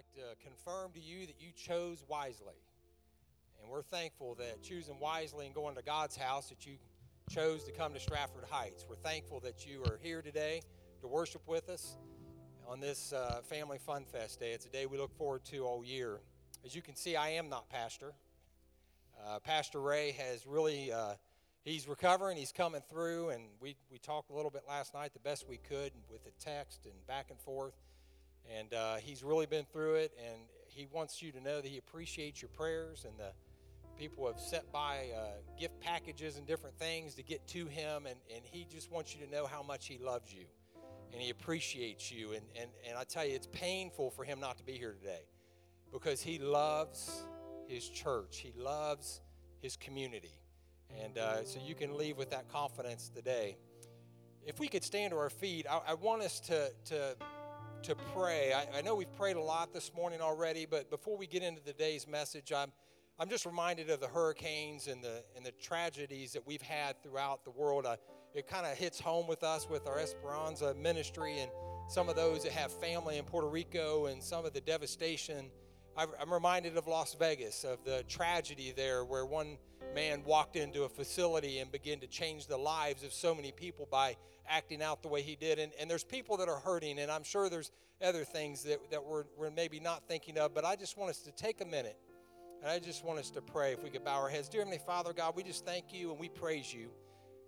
[0.00, 2.54] like to confirm to you that you chose wisely.
[3.60, 6.76] And we're thankful that choosing wisely and going to God's house, that you
[7.28, 8.86] chose to come to Stratford Heights.
[8.88, 10.62] We're thankful that you are here today
[11.02, 11.98] to worship with us
[12.66, 14.52] on this uh, Family Fun Fest Day.
[14.52, 16.20] It's a day we look forward to all year.
[16.64, 18.14] As you can see, I am not pastor.
[19.22, 21.12] Uh, pastor Ray has really, uh,
[21.62, 25.20] he's recovering, he's coming through, and we, we talked a little bit last night the
[25.20, 27.74] best we could with the text and back and forth.
[28.58, 31.78] And uh, he's really been through it, and he wants you to know that he
[31.78, 33.32] appreciates your prayers and the
[33.96, 35.26] people have set by uh,
[35.58, 39.24] gift packages and different things to get to him, and, and he just wants you
[39.24, 40.46] to know how much he loves you
[41.12, 42.32] and he appreciates you.
[42.32, 45.22] And, and, and I tell you, it's painful for him not to be here today
[45.92, 47.24] because he loves
[47.66, 49.20] his church, he loves
[49.60, 50.32] his community.
[51.02, 53.56] And uh, so you can leave with that confidence today.
[54.44, 57.16] If we could stand to our feet, I, I want us to, to
[57.82, 58.52] to pray.
[58.52, 61.62] I, I, know we've prayed a lot this morning already, but before we get into
[61.62, 62.72] today's message, I'm,
[63.18, 67.42] I'm just reminded of the hurricanes and the, and the tragedies that we've had throughout
[67.44, 67.86] the world.
[67.86, 67.96] Uh,
[68.34, 71.50] it kind of hits home with us with our Esperanza ministry and
[71.88, 75.50] some of those that have family in Puerto Rico and some of the devastation.
[75.96, 79.58] I'm reminded of Las Vegas, of the tragedy there where one
[79.94, 83.88] man walked into a facility and began to change the lives of so many people
[83.90, 84.16] by
[84.48, 85.58] acting out the way he did.
[85.58, 87.70] And, and there's people that are hurting, and I'm sure there's
[88.02, 91.18] other things that, that we're, we're maybe not thinking of, but I just want us
[91.20, 91.98] to take a minute
[92.62, 94.48] and I just want us to pray if we could bow our heads.
[94.48, 96.90] Dear Heavenly Father, God, we just thank you and we praise you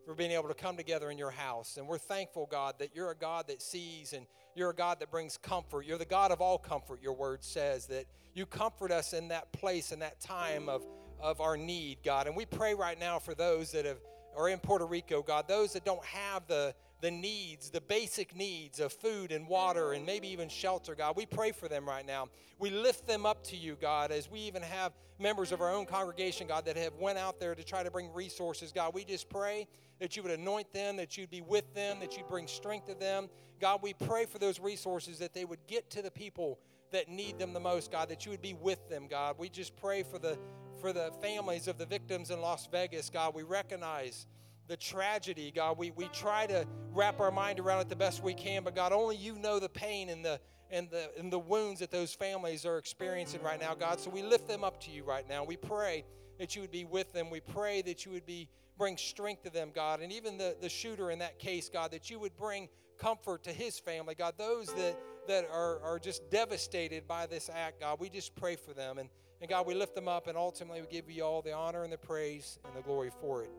[0.05, 1.77] for being able to come together in your house.
[1.77, 5.11] And we're thankful, God, that you're a God that sees and you're a God that
[5.11, 5.86] brings comfort.
[5.86, 9.53] You're the God of all comfort, your word says, that you comfort us in that
[9.53, 10.83] place, in that time of,
[11.20, 12.27] of our need, God.
[12.27, 13.98] And we pray right now for those that have
[14.36, 18.78] are in Puerto Rico, God, those that don't have the the needs, the basic needs
[18.78, 21.17] of food and water and maybe even shelter, God.
[21.17, 22.28] We pray for them right now.
[22.61, 25.84] We lift them up to you, God, as we even have members of our own
[25.84, 28.95] congregation, God, that have went out there to try to bring resources, God.
[28.95, 29.67] We just pray
[30.02, 32.95] that you would anoint them, that you'd be with them, that you'd bring strength to
[32.95, 33.29] them.
[33.61, 36.58] God, we pray for those resources that they would get to the people
[36.90, 39.36] that need them the most, God, that you would be with them, God.
[39.39, 40.36] We just pray for the
[40.80, 43.33] for the families of the victims in Las Vegas, God.
[43.33, 44.27] We recognize
[44.67, 45.79] the tragedy, God.
[45.79, 48.91] We, we try to wrap our mind around it the best we can, but God,
[48.91, 50.41] only you know the pain and the
[50.73, 54.01] and the and the wounds that those families are experiencing right now, God.
[54.01, 55.45] So we lift them up to you right now.
[55.45, 56.05] We pray
[56.41, 57.30] that you would be with them.
[57.30, 58.48] We pray that you would be
[58.79, 60.01] bring strength to them, God.
[60.01, 62.69] And even the, the shooter in that case, God, that you would bring
[62.99, 64.35] comfort to his family, God.
[64.39, 64.97] Those that
[65.29, 68.99] that are, are just devastated by this act, God, we just pray for them.
[68.99, 69.09] And,
[69.41, 71.93] and God, we lift them up and ultimately we give you all the honor and
[71.93, 73.51] the praise and the glory for it.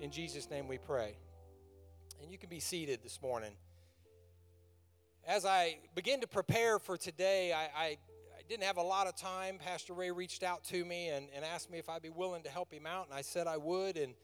[0.00, 1.16] In Jesus' name we pray.
[2.20, 3.52] And you can be seated this morning.
[5.26, 7.98] As I begin to prepare for today, I, I,
[8.48, 9.58] didn't have a lot of time.
[9.62, 12.48] Pastor Ray reached out to me and, and asked me if I'd be willing to
[12.48, 13.98] help him out, and I said I would.
[13.98, 14.14] And,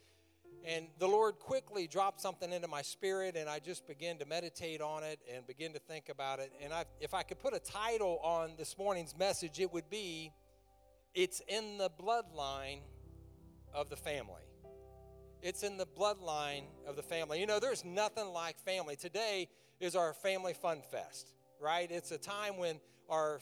[0.64, 4.80] and the Lord quickly dropped something into my spirit, and I just began to meditate
[4.80, 6.52] on it and begin to think about it.
[6.62, 10.32] And I, if I could put a title on this morning's message, it would be
[11.14, 12.80] It's in the Bloodline
[13.74, 14.42] of the Family.
[15.42, 17.38] It's in the bloodline of the family.
[17.38, 18.96] You know, there's nothing like family.
[18.96, 21.90] Today is our Family Fun Fest, right?
[21.90, 22.80] It's a time when
[23.10, 23.40] our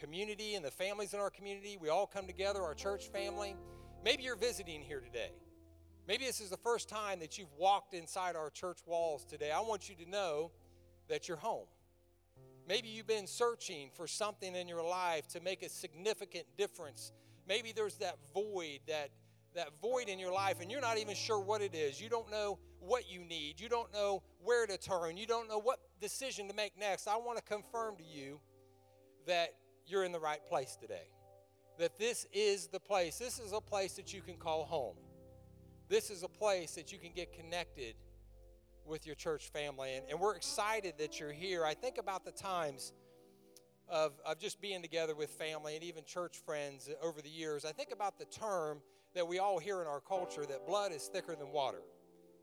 [0.00, 3.54] community and the families in our community, we all come together, our church family.
[4.02, 5.32] Maybe you're visiting here today.
[6.08, 9.50] Maybe this is the first time that you've walked inside our church walls today.
[9.50, 10.50] I want you to know
[11.08, 11.66] that you're home.
[12.66, 17.12] Maybe you've been searching for something in your life to make a significant difference.
[17.46, 19.10] Maybe there's that void that
[19.54, 22.00] that void in your life and you're not even sure what it is.
[22.00, 23.60] You don't know what you need.
[23.60, 25.16] You don't know where to turn.
[25.16, 27.06] You don't know what decision to make next.
[27.06, 28.40] I want to confirm to you
[29.26, 29.54] that
[29.86, 31.08] you're in the right place today.
[31.78, 33.18] That this is the place.
[33.18, 34.96] This is a place that you can call home.
[35.88, 37.94] This is a place that you can get connected
[38.84, 39.94] with your church family.
[39.94, 41.64] And, and we're excited that you're here.
[41.64, 42.92] I think about the times
[43.88, 47.64] of, of just being together with family and even church friends over the years.
[47.64, 48.82] I think about the term
[49.14, 51.80] that we all hear in our culture that blood is thicker than water.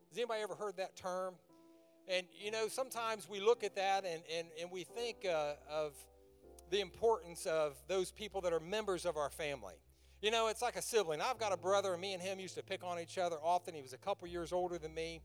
[0.09, 1.35] Has anybody ever heard that term?
[2.07, 5.93] And you know, sometimes we look at that and, and, and we think uh, of
[6.71, 9.75] the importance of those people that are members of our family.
[10.25, 11.21] You know, it's like a sibling.
[11.21, 13.75] I've got a brother, and me and him used to pick on each other often.
[13.75, 15.21] He was a couple years older than me.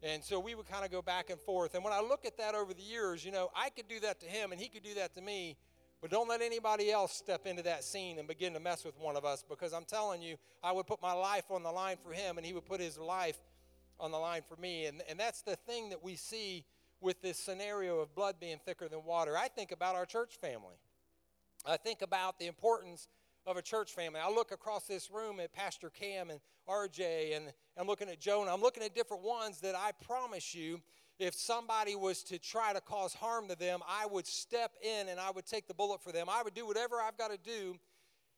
[0.00, 1.74] And so we would kind of go back and forth.
[1.74, 4.20] And when I look at that over the years, you know, I could do that
[4.20, 5.56] to him and he could do that to me.
[6.00, 9.16] But don't let anybody else step into that scene and begin to mess with one
[9.16, 12.12] of us because I'm telling you, I would put my life on the line for
[12.12, 13.40] him and he would put his life
[13.98, 14.86] on the line for me.
[14.86, 16.64] And, and that's the thing that we see
[17.00, 19.36] with this scenario of blood being thicker than water.
[19.36, 20.76] I think about our church family.
[21.66, 23.08] I think about the importance
[23.46, 24.20] of a church family.
[24.20, 28.52] I look across this room at Pastor Cam and RJ, and I'm looking at Jonah.
[28.52, 30.80] I'm looking at different ones that I promise you,
[31.18, 35.20] if somebody was to try to cause harm to them, I would step in and
[35.20, 36.26] I would take the bullet for them.
[36.28, 37.76] I would do whatever I've got to do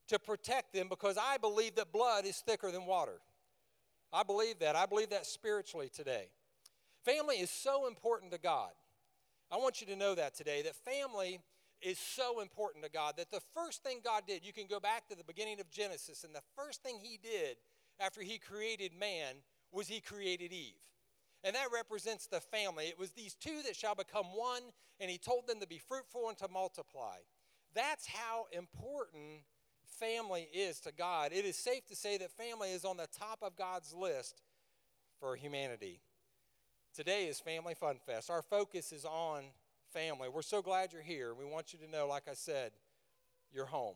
[0.09, 3.21] to protect them because I believe that blood is thicker than water.
[4.13, 4.77] I believe that.
[4.77, 6.29] I believe that spiritually today.
[7.05, 8.71] Family is so important to God.
[9.51, 11.41] I want you to know that today, that family
[11.83, 15.09] is so important to God that the first thing God did, you can go back
[15.09, 17.57] to the beginning of Genesis, and the first thing He did
[18.01, 19.37] after He created man
[19.73, 20.75] was He created Eve.
[21.45, 22.87] And that represents the family.
[22.87, 24.63] It was these two that shall become one,
[25.01, 27.17] and He told them to be fruitful and to multiply.
[27.75, 29.43] That's how important
[30.01, 31.33] family is to God.
[31.33, 34.43] It is safe to say that family is on the top of God's list
[35.21, 36.01] for humanity.
[36.95, 38.31] Today is Family Fun Fest.
[38.31, 39.45] Our focus is on
[39.97, 40.29] family.
[40.29, 41.33] We're so glad you're here.
[41.33, 42.73] We want you to know, like I said,
[43.51, 43.95] you're home.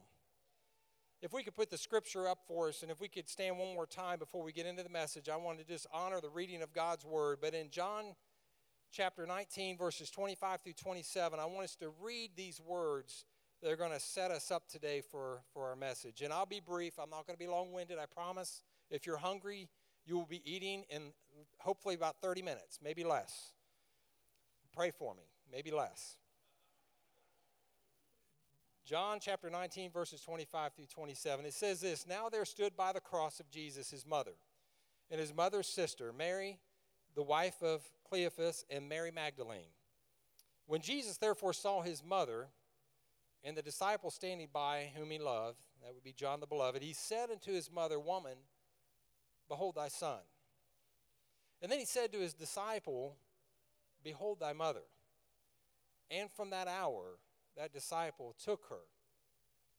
[1.21, 3.75] If we could put the scripture up for us, and if we could stand one
[3.75, 6.63] more time before we get into the message, I want to just honor the reading
[6.63, 7.41] of God's word.
[7.43, 8.15] But in John
[8.91, 13.27] chapter 19, verses 25 through 27, I want us to read these words
[13.63, 16.23] that are going to set us up today for, for our message.
[16.23, 18.63] And I'll be brief, I'm not going to be long winded, I promise.
[18.91, 19.69] If you're hungry,
[20.07, 21.13] you will be eating in
[21.59, 23.53] hopefully about 30 minutes, maybe less.
[24.75, 26.17] Pray for me maybe less.
[28.85, 31.45] John chapter 19, verses 25 through 27.
[31.47, 34.33] It says this Now there stood by the cross of Jesus his mother,
[35.11, 36.59] and his mother's sister, Mary,
[37.15, 39.71] the wife of Cleophas, and Mary Magdalene.
[40.67, 42.49] When Jesus therefore saw his mother
[43.45, 46.93] and the disciple standing by whom he loved, that would be John the Beloved, he
[46.93, 48.39] said unto his mother, Woman,
[49.49, 50.19] behold thy son.
[51.63, 53.17] And then he said to his disciple,
[54.03, 54.83] Behold thy mother.
[56.11, 57.19] And from that hour,
[57.57, 58.83] that disciple took her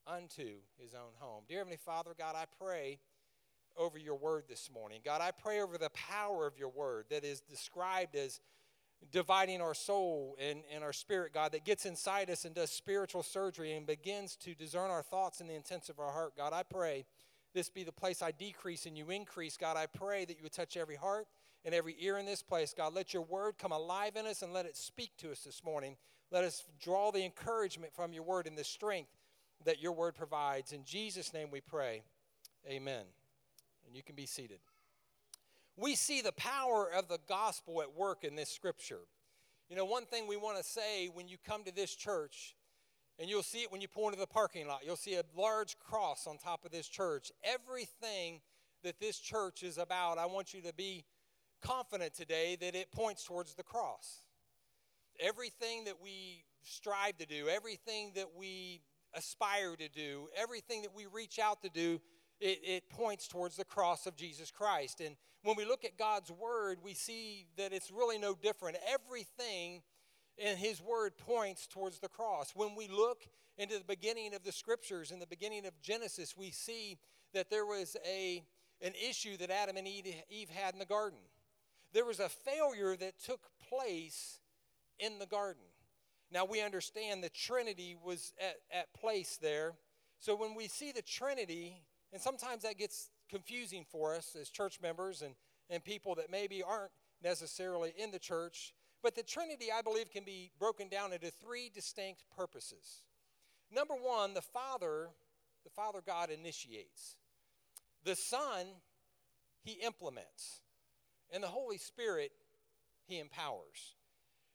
[0.07, 1.43] unto his own home.
[1.47, 2.99] Dear Heavenly Father, God, I pray
[3.77, 5.01] over your word this morning.
[5.03, 8.39] God, I pray over the power of your word that is described as
[9.11, 13.23] dividing our soul and, and our spirit, God, that gets inside us and does spiritual
[13.23, 16.33] surgery and begins to discern our thoughts and the intents of our heart.
[16.37, 17.05] God, I pray
[17.53, 19.57] this be the place I decrease and you increase.
[19.57, 21.27] God, I pray that you would touch every heart
[21.65, 22.73] and every ear in this place.
[22.75, 25.63] God, let your word come alive in us and let it speak to us this
[25.63, 25.97] morning.
[26.31, 29.11] Let us draw the encouragement from your word and the strength
[29.65, 30.71] that your word provides.
[30.71, 32.03] In Jesus' name we pray.
[32.65, 33.03] Amen.
[33.85, 34.59] And you can be seated.
[35.75, 39.01] We see the power of the gospel at work in this scripture.
[39.69, 42.55] You know, one thing we want to say when you come to this church,
[43.19, 45.77] and you'll see it when you pull into the parking lot, you'll see a large
[45.79, 47.31] cross on top of this church.
[47.43, 48.41] Everything
[48.83, 51.05] that this church is about, I want you to be
[51.61, 54.21] confident today that it points towards the cross
[55.19, 58.81] everything that we strive to do, everything that we
[59.13, 61.99] aspire to do, everything that we reach out to do,
[62.39, 64.99] it, it, points towards the cross of Jesus Christ.
[64.99, 68.77] And when we look at God's Word, we see that it's really no different.
[68.87, 69.81] Everything
[70.37, 72.53] in His Word points towards the cross.
[72.55, 73.27] When we look
[73.57, 76.97] into the beginning of the Scriptures, in the beginning of Genesis, we see
[77.33, 78.43] that there was a,
[78.81, 81.19] an issue that Adam and Eve had in the garden.
[81.93, 84.40] There was a failure that took place
[85.01, 85.63] in the garden.
[86.31, 89.73] Now we understand the Trinity was at, at place there.
[90.19, 91.81] So when we see the Trinity,
[92.13, 95.35] and sometimes that gets confusing for us as church members and,
[95.69, 96.91] and people that maybe aren't
[97.23, 98.73] necessarily in the church,
[99.03, 103.01] but the Trinity, I believe, can be broken down into three distinct purposes.
[103.73, 105.09] Number one, the Father,
[105.63, 107.15] the Father God initiates.
[108.03, 108.67] The Son,
[109.63, 110.61] He implements.
[111.33, 112.31] And the Holy Spirit,
[113.07, 113.95] He empowers.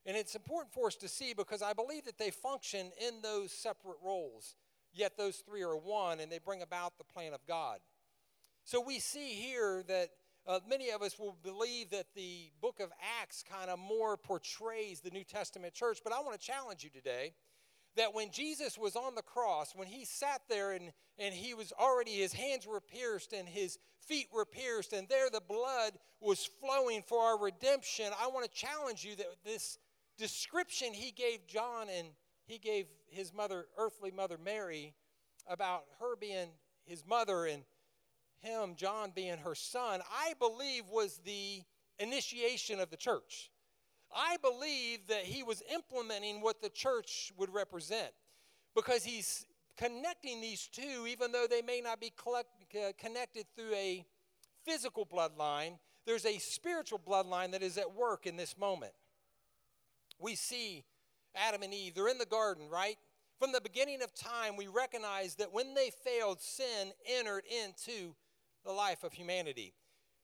[0.07, 3.51] And it's important for us to see because I believe that they function in those
[3.51, 4.55] separate roles,
[4.95, 7.81] yet those three are one and they bring about the plan of God.
[8.65, 10.11] So we see here that
[10.47, 15.01] uh, many of us will believe that the book of Acts kind of more portrays
[15.01, 17.33] the New Testament church, but I want to challenge you today
[17.97, 21.73] that when Jesus was on the cross, when he sat there and, and he was
[21.81, 26.49] already, his hands were pierced and his feet were pierced, and there the blood was
[26.61, 29.79] flowing for our redemption, I want to challenge you that this
[30.19, 32.09] description he gave John and
[32.47, 34.95] he gave his mother, earthly mother Mary,
[35.49, 36.49] about her being
[36.85, 37.63] his mother and
[38.41, 41.63] him, John, being her son, I believe was the
[41.99, 43.51] initiation of the church.
[44.15, 48.13] I believe that he was implementing what the church would represent
[48.75, 49.47] because he's
[49.77, 54.05] connecting these two, even though they may not be collect, uh, connected through a
[54.65, 58.93] physical bloodline, there's a spiritual bloodline that is at work in this moment
[60.19, 60.85] we see
[61.35, 61.95] Adam and Eve.
[61.95, 62.97] They're in the garden, right?
[63.39, 68.15] From the beginning of time, we recognize that when they failed, sin entered into
[68.65, 69.75] the life of humanity.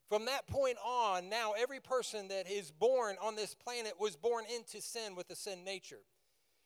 [0.08, 4.44] From that point on, now every person that is born on this planet was born
[4.54, 6.00] into sin with a sin nature.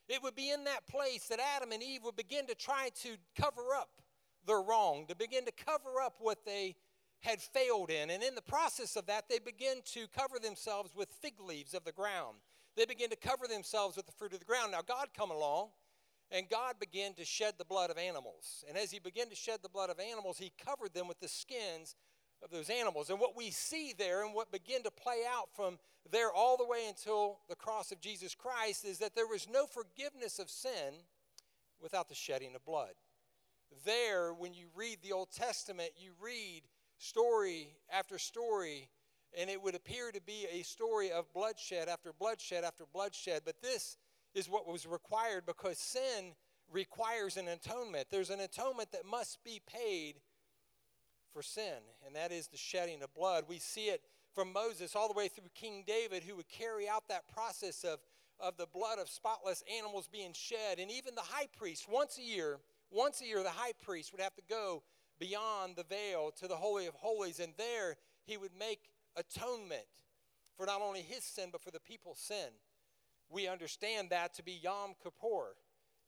[0.09, 3.17] It would be in that place that Adam and Eve would begin to try to
[3.41, 3.91] cover up
[4.47, 6.77] their wrong, to begin to cover up what they
[7.21, 8.11] had failed in.
[8.11, 11.85] And in the process of that, they begin to cover themselves with fig leaves of
[11.85, 12.37] the ground.
[12.77, 14.73] They begin to cover themselves with the fruit of the ground.
[14.73, 15.69] Now, God come along
[16.31, 18.65] and God began to shed the blood of animals.
[18.69, 21.29] And as he began to shed the blood of animals, he covered them with the
[21.29, 21.95] skins
[22.43, 23.11] of those animals.
[23.11, 25.79] And what we see there and what began to play out from
[26.11, 29.67] there all the way until the cross of Jesus Christ is that there was no
[29.67, 30.95] forgiveness of sin
[31.81, 32.95] without the shedding of blood.
[33.85, 36.63] There, when you read the Old Testament, you read
[36.99, 38.89] story after story,
[39.37, 43.43] and it would appear to be a story of bloodshed after bloodshed after bloodshed.
[43.45, 43.99] But this
[44.35, 46.33] is what was required because sin
[46.73, 48.07] requires an atonement.
[48.11, 50.17] There's an atonement that must be paid
[51.33, 53.45] for sin, and that is the shedding of blood.
[53.47, 54.01] We see it
[54.35, 57.99] from Moses all the way through King David, who would carry out that process of,
[58.41, 60.79] of the blood of spotless animals being shed.
[60.79, 62.59] And even the high priest, once a year,
[62.91, 64.83] once a year, the high priest would have to go
[65.19, 68.81] beyond the veil to the Holy of Holies, and there he would make
[69.17, 69.87] atonement
[70.57, 72.51] for not only his sin, but for the people's sin.
[73.29, 75.57] We understand that to be Yom Kippur,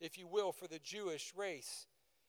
[0.00, 1.86] if you will, for the Jewish race.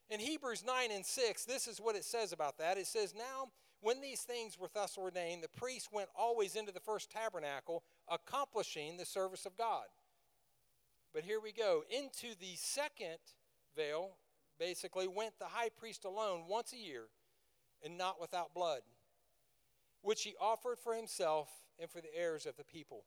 [0.09, 2.77] In Hebrews 9 and 6, this is what it says about that.
[2.77, 3.49] It says, Now,
[3.81, 8.97] when these things were thus ordained, the priest went always into the first tabernacle, accomplishing
[8.97, 9.85] the service of God.
[11.13, 11.83] But here we go.
[11.89, 13.19] Into the second
[13.75, 14.17] veil,
[14.59, 17.03] basically, went the high priest alone once a year,
[17.83, 18.81] and not without blood,
[20.01, 23.03] which he offered for himself and for the heirs of the people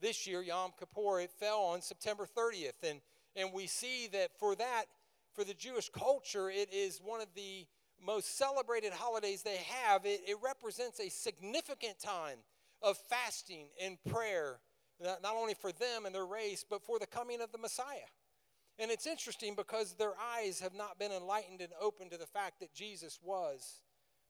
[0.00, 2.88] this year, Yom Kippur, it fell on September 30th.
[2.88, 3.00] And,
[3.34, 4.84] and we see that for that,
[5.34, 7.66] for the Jewish culture, it is one of the
[8.04, 10.04] most celebrated holidays they have.
[10.04, 12.38] It, it represents a significant time
[12.82, 14.58] of fasting and prayer,
[15.02, 18.08] not, not only for them and their race, but for the coming of the Messiah.
[18.78, 22.60] And it's interesting because their eyes have not been enlightened and open to the fact
[22.60, 23.80] that Jesus was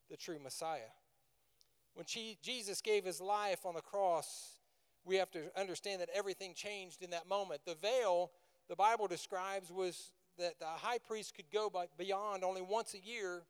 [0.08, 0.92] the true Messiah.
[1.96, 2.04] When
[2.42, 4.58] Jesus gave his life on the cross,
[5.06, 7.62] we have to understand that everything changed in that moment.
[7.64, 8.32] The veil,
[8.68, 13.44] the Bible describes, was that the high priest could go beyond only once a year.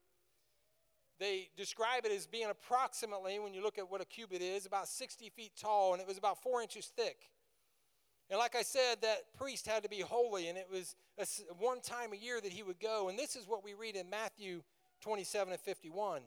[1.18, 4.86] They describe it as being approximately, when you look at what a cubit is, about
[4.86, 7.16] 60 feet tall, and it was about four inches thick.
[8.30, 11.80] And like I said, that priest had to be holy, and it was a, one
[11.80, 13.08] time a year that he would go.
[13.08, 14.62] And this is what we read in Matthew
[15.00, 16.22] 27 and 51.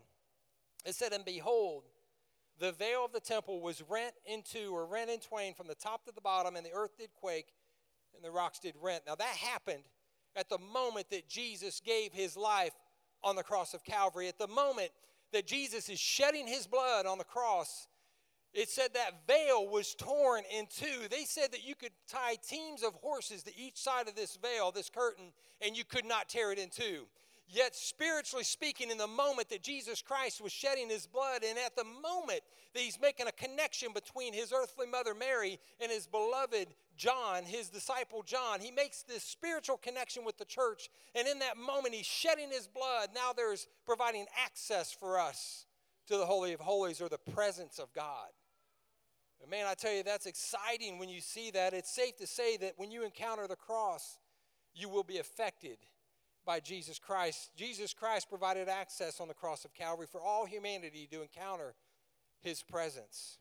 [0.86, 1.84] It said, And behold,
[2.60, 6.06] the veil of the temple was rent into or rent in twain from the top
[6.06, 7.54] to the bottom, and the earth did quake,
[8.16, 9.04] and the rocks did rent.
[9.08, 9.84] Now, that happened
[10.36, 12.74] at the moment that Jesus gave his life
[13.24, 14.28] on the cross of Calvary.
[14.28, 14.90] At the moment
[15.32, 17.88] that Jesus is shedding his blood on the cross,
[18.54, 21.08] it said that veil was torn in two.
[21.10, 24.72] They said that you could tie teams of horses to each side of this veil,
[24.72, 27.06] this curtain, and you could not tear it in two.
[27.52, 31.76] Yet, spiritually speaking, in the moment that Jesus Christ was shedding his blood, and at
[31.76, 32.42] the moment
[32.76, 37.70] that he's making a connection between his earthly mother Mary and his beloved John, his
[37.70, 40.90] disciple John, he makes this spiritual connection with the church.
[41.16, 43.10] And in that moment, he's shedding his blood.
[43.16, 45.66] Now there's providing access for us
[46.06, 48.30] to the Holy of Holies or the presence of God.
[49.42, 51.74] And man, I tell you, that's exciting when you see that.
[51.74, 54.20] It's safe to say that when you encounter the cross,
[54.76, 55.80] you will be affected
[56.50, 57.52] by Jesus Christ.
[57.56, 61.76] Jesus Christ provided access on the cross of Calvary for all humanity to encounter
[62.42, 63.38] his presence.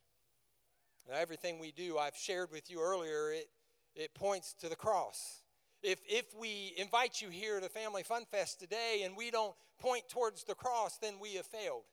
[1.08, 3.48] Now, everything we do, I've shared with you earlier, it,
[3.96, 5.40] it points to the cross.
[5.82, 10.10] If, if we invite you here to Family Fun Fest today and we don't point
[10.10, 11.84] towards the cross, then we have failed.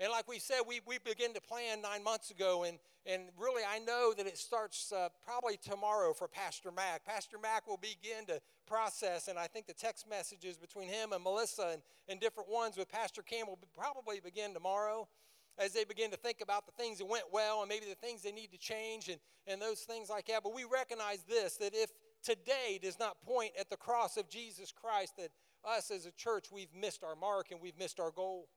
[0.00, 3.62] And like we said, we, we began to plan nine months ago, and, and really
[3.70, 7.04] I know that it starts uh, probably tomorrow for Pastor Mac.
[7.04, 11.22] Pastor Mac will begin to process, and I think the text messages between him and
[11.22, 15.06] Melissa and, and different ones with Pastor Cam will probably begin tomorrow
[15.58, 18.22] as they begin to think about the things that went well and maybe the things
[18.22, 20.42] they need to change and, and those things like that.
[20.42, 21.90] But we recognize this that if
[22.22, 25.28] today does not point at the cross of Jesus Christ, that
[25.62, 28.48] us as a church, we've missed our mark and we've missed our goal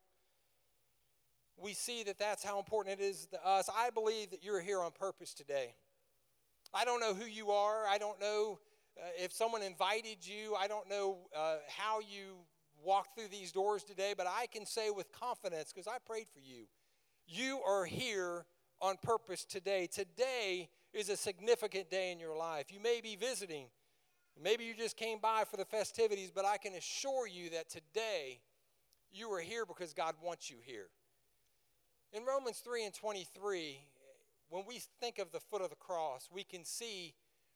[1.58, 3.70] we see that that's how important it is to us.
[3.76, 5.76] I believe that you're here on purpose today.
[6.74, 7.86] I don't know who you are.
[7.88, 8.60] I don't know
[8.98, 10.56] uh, if someone invited you.
[10.56, 12.38] I don't know uh, how you
[12.84, 16.40] walked through these doors today, but I can say with confidence, because I prayed for
[16.40, 16.66] you,
[17.28, 18.46] you are here
[18.82, 19.88] on purpose today.
[19.92, 22.66] Today is a significant day in your life.
[22.72, 23.68] You may be visiting
[24.42, 28.42] Maybe you just came by for the festivities, but I can assure you that today
[29.12, 30.88] you are here because God wants you here.
[32.14, 33.80] In Romans 3 and 23,
[34.50, 37.16] when we think of the foot of the cross, we can see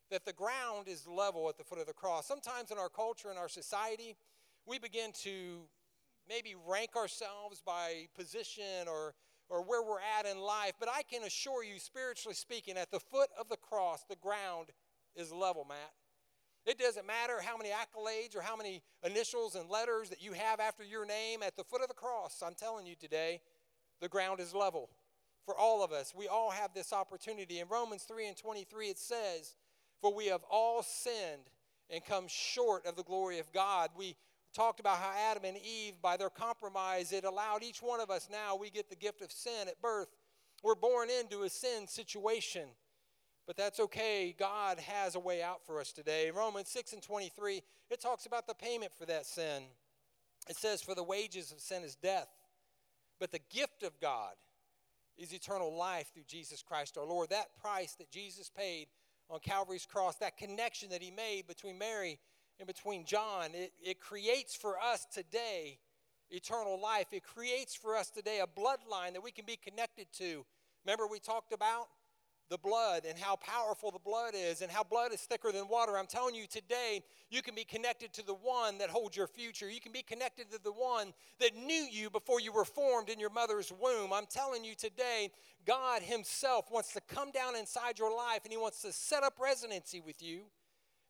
[0.09, 2.25] that the ground is level at the foot of the cross.
[2.25, 4.15] Sometimes in our culture, in our society,
[4.65, 5.59] we begin to
[6.27, 9.13] maybe rank ourselves by position or,
[9.47, 10.73] or where we're at in life.
[10.79, 14.69] But I can assure you, spiritually speaking, at the foot of the cross, the ground
[15.15, 15.93] is level, Matt.
[16.65, 20.59] It doesn't matter how many accolades or how many initials and letters that you have
[20.59, 22.41] after your name at the foot of the cross.
[22.43, 23.39] I'm telling you today,
[24.01, 24.89] the ground is level
[25.45, 26.13] for all of us.
[26.15, 27.59] We all have this opportunity.
[27.59, 29.55] In Romans 3 and 23, it says,
[30.01, 31.49] For we have all sinned
[31.89, 33.89] and come short of the glory of God.
[33.97, 34.17] We
[34.53, 38.27] talked about how Adam and Eve, by their compromise, it allowed each one of us
[38.31, 40.09] now, we get the gift of sin at birth.
[40.63, 42.67] We're born into a sin situation.
[43.45, 44.35] But that's okay.
[44.37, 46.29] God has a way out for us today.
[46.31, 49.63] Romans 6 and 23, it talks about the payment for that sin.
[50.49, 52.27] It says, For the wages of sin is death,
[53.19, 54.33] but the gift of God
[55.17, 57.29] is eternal life through Jesus Christ our Lord.
[57.29, 58.87] That price that Jesus paid
[59.29, 62.19] on Calvary's cross, that connection that he made between Mary
[62.59, 65.79] and between John, it, it creates for us today
[66.29, 67.07] eternal life.
[67.11, 70.45] It creates for us today a bloodline that we can be connected to.
[70.85, 71.87] Remember, we talked about
[72.49, 75.97] the blood and how powerful the blood is and how blood is thicker than water.
[75.97, 79.69] I'm telling you today, you can be connected to the one that holds your future.
[79.69, 83.19] You can be connected to the one that knew you before you were formed in
[83.19, 84.13] your mother's womb.
[84.13, 85.29] I'm telling you today,
[85.65, 89.37] God Himself wants to come down inside your life and He wants to set up
[89.41, 90.43] residency with you,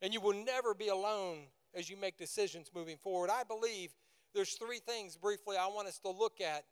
[0.01, 1.39] and you will never be alone
[1.75, 3.29] as you make decisions moving forward.
[3.29, 3.91] I believe
[4.33, 6.63] there's three things briefly I want us to look at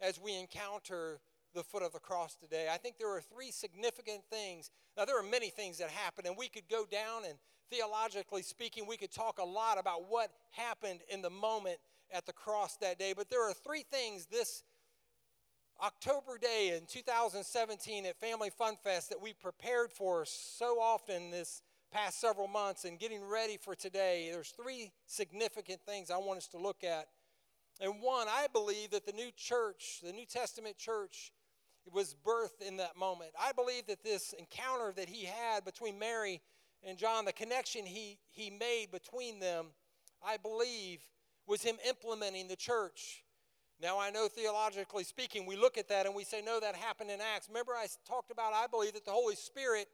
[0.00, 1.20] as we encounter
[1.54, 2.68] the foot of the cross today.
[2.72, 4.70] I think there are three significant things.
[4.96, 7.34] Now, there are many things that happened, and we could go down and
[7.70, 11.78] theologically speaking, we could talk a lot about what happened in the moment
[12.12, 13.12] at the cross that day.
[13.16, 14.62] But there are three things this
[15.82, 21.62] October day in 2017 at Family Fun Fest that we prepared for so often this
[21.92, 24.28] past several months and getting ready for today.
[24.32, 27.06] There's three significant things I want us to look at.
[27.80, 31.32] And one, I believe that the new church, the New Testament church,
[31.92, 33.30] was birthed in that moment.
[33.40, 36.40] I believe that this encounter that he had between Mary
[36.82, 39.66] and John, the connection he, he made between them,
[40.24, 41.00] I believe
[41.46, 43.22] was him implementing the church.
[43.82, 47.10] Now, I know theologically speaking, we look at that and we say, no, that happened
[47.10, 47.48] in Acts.
[47.48, 49.88] Remember, I talked about, I believe that the Holy Spirit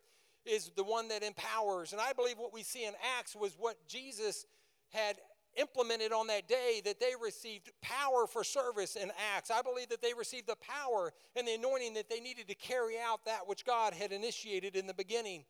[0.44, 1.92] is the one that empowers.
[1.92, 4.46] And I believe what we see in Acts was what Jesus
[4.90, 5.16] had
[5.56, 9.50] implemented on that day that they received power for service in Acts.
[9.50, 12.94] I believe that they received the power and the anointing that they needed to carry
[12.98, 15.44] out that which God had initiated in the beginning.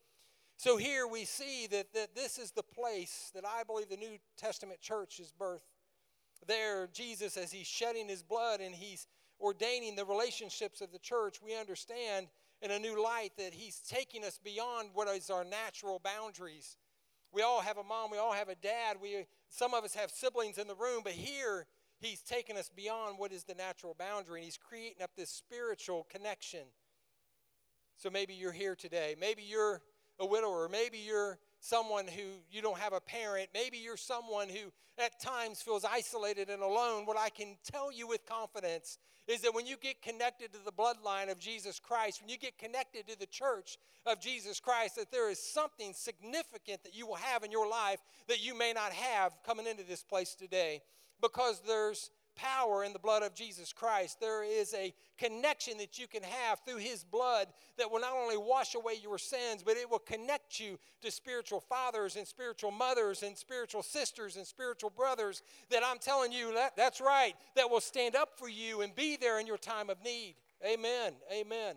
[0.57, 4.19] So here we see that, that this is the place that I believe the New
[4.37, 5.61] Testament church is birthed.
[6.47, 9.07] There, Jesus, as he's shedding his blood and he's
[9.41, 12.27] ordaining the relationships of the church, we understand
[12.63, 16.77] in a new light that he's taking us beyond what is our natural boundaries.
[17.33, 20.11] We all have a mom, we all have a dad, we some of us have
[20.11, 21.67] siblings in the room, but here
[22.01, 26.07] he's taken us beyond what is the natural boundary and he's creating up this spiritual
[26.11, 26.67] connection.
[27.97, 29.15] So maybe you're here today.
[29.19, 29.83] Maybe you're
[30.19, 30.69] a widower.
[30.71, 33.49] Maybe you're someone who you don't have a parent.
[33.55, 37.07] Maybe you're someone who at times feels isolated and alone.
[37.07, 40.73] What I can tell you with confidence is that when you get connected to the
[40.73, 45.13] bloodline of Jesus Christ, when you get connected to the church of Jesus Christ, that
[45.13, 48.93] there is something significant that you will have in your life that you may not
[48.93, 50.83] have coming into this place today
[51.21, 54.21] because there's power in the blood of Jesus Christ.
[54.21, 57.49] There is a connection that you can have through His blood
[57.79, 61.61] that will not only wash away your sins, but it will connect you to spiritual
[61.61, 66.77] fathers and spiritual mothers and spiritual sisters and spiritual brothers that I'm telling you, that,
[66.77, 70.03] that's right, that will stand up for you and be there in your time of
[70.03, 70.37] need.
[70.65, 71.13] Amen.
[71.33, 71.77] Amen.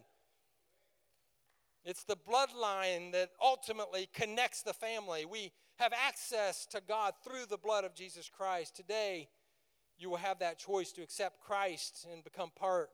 [1.85, 5.25] It's the bloodline that ultimately connects the family.
[5.25, 8.75] We have access to God through the blood of Jesus Christ.
[8.75, 9.27] Today,
[9.97, 12.89] you will have that choice to accept Christ and become part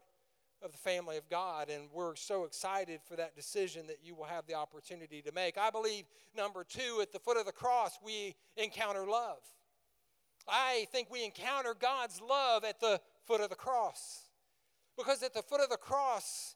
[0.62, 1.70] of the family of God.
[1.70, 5.58] And we're so excited for that decision that you will have the opportunity to make.
[5.58, 9.40] I believe, number two, at the foot of the cross, we encounter love.
[10.48, 14.24] I think we encounter God's love at the foot of the cross.
[14.98, 16.56] Because at the foot of the cross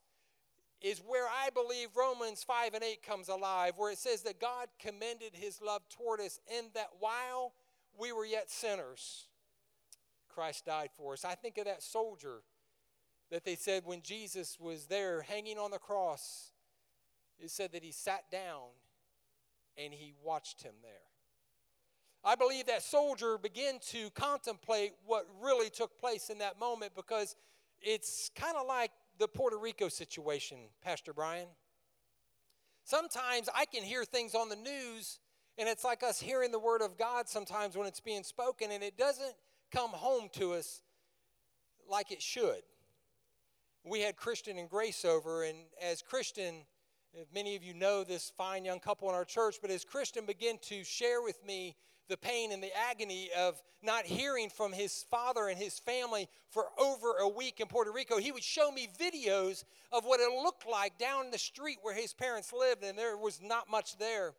[0.81, 4.67] is where I believe Romans 5 and 8 comes alive, where it says that God
[4.79, 7.53] commended his love toward us in that while
[7.97, 9.27] we were yet sinners,
[10.33, 11.25] Christ died for us.
[11.25, 12.41] I think of that soldier
[13.31, 16.51] that they said when Jesus was there hanging on the cross,
[17.39, 18.69] it said that he sat down
[19.77, 20.91] and he watched him there.
[22.23, 27.35] I believe that soldier began to contemplate what really took place in that moment because
[27.81, 31.47] it's kind of like the Puerto Rico situation, Pastor Brian.
[32.85, 35.19] Sometimes I can hear things on the news,
[35.57, 38.83] and it's like us hearing the word of God sometimes when it's being spoken, and
[38.83, 39.33] it doesn't
[39.73, 40.81] come home to us
[41.89, 42.61] like it should.
[43.83, 46.65] We had Christian and Grace over, and as Christian,
[47.33, 50.59] many of you know this fine young couple in our church, but as Christian began
[50.69, 51.75] to share with me
[52.07, 56.65] the pain and the agony of not hearing from his father and his family for
[56.77, 58.17] over a week in Puerto Rico.
[58.17, 62.13] He would show me videos of what it looked like down the street where his
[62.13, 64.33] parents lived, and there was not much there.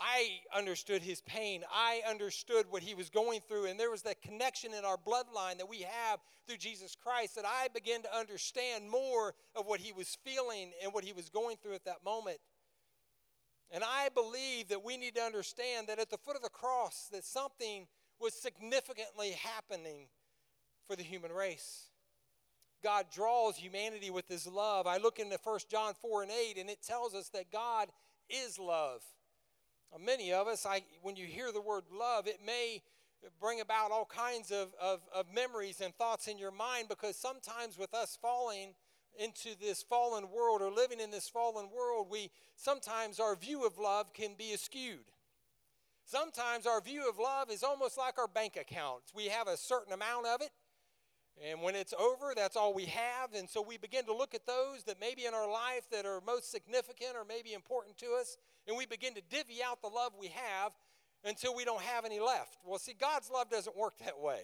[0.00, 1.62] I understood his pain.
[1.70, 3.66] I understood what he was going through.
[3.66, 7.44] And there was that connection in our bloodline that we have through Jesus Christ that
[7.44, 11.58] I began to understand more of what he was feeling and what he was going
[11.62, 12.38] through at that moment.
[13.70, 17.08] And I believe that we need to understand that at the foot of the cross
[17.12, 17.86] that something
[18.18, 20.06] was significantly happening
[20.86, 21.90] for the human race.
[22.82, 24.86] God draws humanity with his love.
[24.86, 27.88] I look into 1 John 4 and 8 and it tells us that God
[28.28, 29.02] is love.
[29.92, 32.82] Now, many of us, I, when you hear the word love, it may
[33.40, 37.76] bring about all kinds of, of, of memories and thoughts in your mind because sometimes
[37.76, 38.74] with us falling,
[39.18, 43.78] into this fallen world or living in this fallen world, we sometimes our view of
[43.78, 45.12] love can be skewed.
[46.04, 49.02] Sometimes our view of love is almost like our bank account.
[49.14, 50.50] We have a certain amount of it,
[51.42, 53.32] and when it's over, that's all we have.
[53.34, 56.20] And so we begin to look at those that maybe in our life that are
[56.26, 58.36] most significant or maybe important to us,
[58.70, 60.70] and we begin to divvy out the love we have
[61.24, 62.56] until we don't have any left.
[62.64, 64.42] Well, see, God's love doesn't work that way.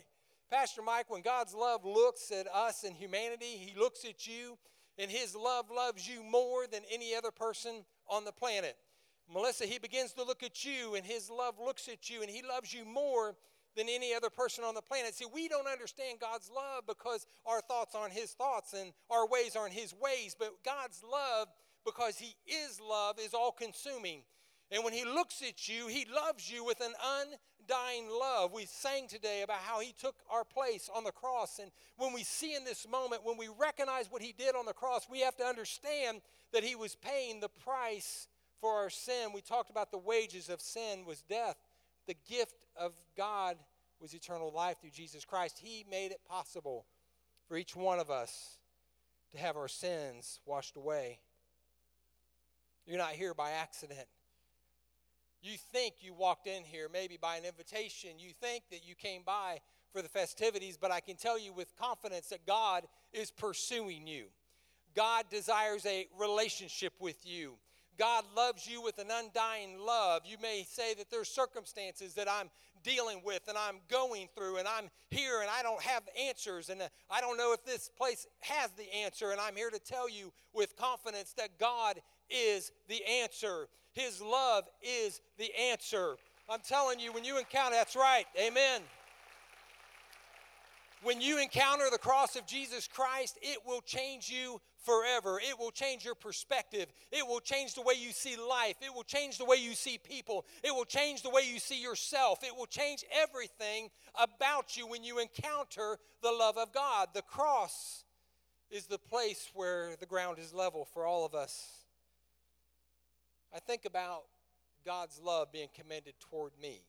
[0.51, 4.59] Pastor Mike, when God's love looks at us and humanity, He looks at you,
[4.99, 8.77] and His love loves you more than any other person on the planet.
[9.33, 12.43] Melissa, He begins to look at you, and His love looks at you, and He
[12.43, 13.37] loves you more
[13.77, 15.15] than any other person on the planet.
[15.15, 19.55] See, we don't understand God's love because our thoughts aren't His thoughts and our ways
[19.55, 21.49] aren't His ways, but God's love,
[21.87, 24.21] because He is love, is all consuming.
[24.71, 28.53] And when He looks at you, He loves you with an undying love.
[28.53, 31.61] We sang today about how He took our place on the cross.
[31.61, 34.73] And when we see in this moment, when we recognize what He did on the
[34.73, 36.21] cross, we have to understand
[36.53, 38.29] that He was paying the price
[38.61, 39.31] for our sin.
[39.33, 41.57] We talked about the wages of sin was death.
[42.07, 43.57] The gift of God
[44.01, 45.61] was eternal life through Jesus Christ.
[45.63, 46.87] He made it possible
[47.49, 48.59] for each one of us
[49.33, 51.21] to have our sins washed away.
[52.87, 54.07] You're not here by accident.
[55.43, 58.11] You think you walked in here maybe by an invitation.
[58.19, 59.61] You think that you came by
[59.93, 64.27] for the festivities, but I can tell you with confidence that God is pursuing you.
[64.95, 67.55] God desires a relationship with you.
[67.99, 70.23] God loves you with an undying love.
[70.27, 72.51] You may say that there's circumstances that I'm
[72.83, 76.83] dealing with and I'm going through and I'm here and I don't have answers and
[76.83, 80.09] uh, I don't know if this place has the answer and I'm here to tell
[80.09, 83.69] you with confidence that God is the answer.
[83.93, 86.17] His love is the answer.
[86.49, 88.83] I'm telling you, when you encounter, that's right, amen.
[91.03, 95.39] When you encounter the cross of Jesus Christ, it will change you forever.
[95.39, 96.87] It will change your perspective.
[97.13, 98.77] It will change the way you see life.
[98.81, 100.47] It will change the way you see people.
[100.65, 102.43] It will change the way you see yourself.
[102.43, 107.09] It will change everything about you when you encounter the love of God.
[107.15, 108.05] The cross
[108.71, 111.86] is the place where the ground is level for all of us.
[113.57, 114.25] I think about
[114.85, 116.83] God's love being commended toward me.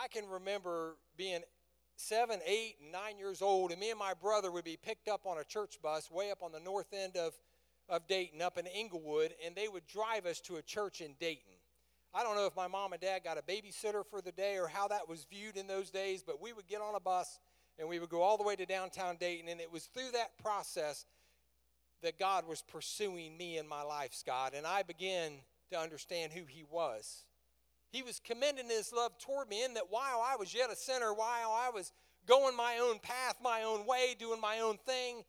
[0.00, 1.40] I can remember being
[1.96, 5.22] seven, eight, and nine years old, and me and my brother would be picked up
[5.26, 7.32] on a church bus way up on the north end of,
[7.88, 11.50] of Dayton, up in Englewood, and they would drive us to a church in Dayton.
[12.14, 14.68] I don't know if my mom and dad got a babysitter for the day or
[14.68, 17.40] how that was viewed in those days, but we would get on a bus
[17.76, 20.38] and we would go all the way to downtown Dayton, and it was through that
[20.38, 21.06] process
[22.04, 25.32] that God was pursuing me in my life, Scott, and I began
[25.70, 27.24] to understand who He was.
[27.90, 31.12] He was commending His love toward me in that while I was yet a sinner,
[31.12, 31.92] while I was
[32.26, 35.24] going my own path, my own way, doing my own thing,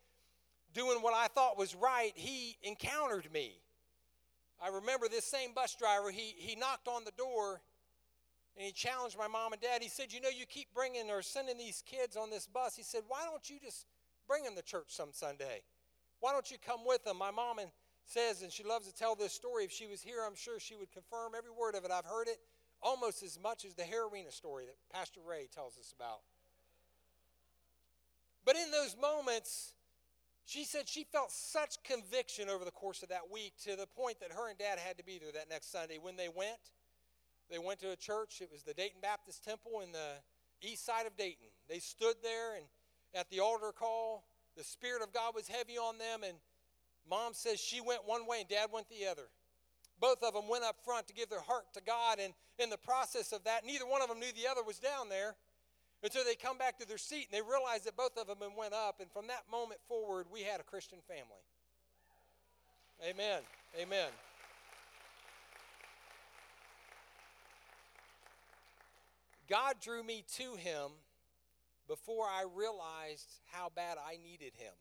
[0.73, 3.61] doing what I thought was right, He encountered me.
[4.63, 7.61] I remember this same bus driver, he, he knocked on the door
[8.57, 9.81] and he challenged my mom and dad.
[9.81, 12.75] He said, You know, you keep bringing or sending these kids on this bus.
[12.75, 13.85] He said, Why don't you just
[14.27, 15.61] bring them to church some Sunday?
[16.19, 17.17] Why don't you come with them?
[17.17, 17.69] My mom and
[18.06, 19.63] says, and she loves to tell this story.
[19.63, 21.91] If she was here, I'm sure she would confirm every word of it.
[21.91, 22.38] I've heard it
[22.82, 26.19] almost as much as the Hararena story that Pastor Ray tells us about.
[28.45, 29.73] But in those moments,
[30.45, 34.19] she said she felt such conviction over the course of that week to the point
[34.19, 35.97] that her and dad had to be there that next Sunday.
[35.99, 36.60] When they went,
[37.49, 38.41] They went to a church.
[38.41, 40.21] It was the Dayton Baptist Temple in the
[40.62, 41.47] east side of Dayton.
[41.69, 42.65] They stood there, and
[43.13, 46.37] at the altar call, the Spirit of God was heavy on them, and
[47.09, 49.27] mom says she went one way and dad went the other.
[49.99, 52.77] Both of them went up front to give their heart to God, and in the
[52.77, 55.35] process of that, neither one of them knew the other was down there
[56.03, 58.73] until they come back to their seat and they realized that both of them went
[58.73, 58.99] up.
[58.99, 61.43] And from that moment forward, we had a Christian family.
[63.03, 63.41] Amen.
[63.81, 64.09] Amen.
[69.49, 70.91] God drew me to him
[71.88, 74.74] before I realized how bad I needed him.